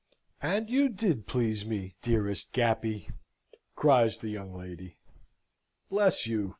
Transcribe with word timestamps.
"And 0.41 0.67
you 0.67 0.89
did 0.89 1.27
please 1.27 1.63
me, 1.63 1.93
dearest 2.01 2.51
Gappy!" 2.53 3.11
cries 3.75 4.17
the 4.17 4.29
young 4.29 4.51
lady. 4.51 4.97
"Bless 5.91 6.25
you! 6.25 6.49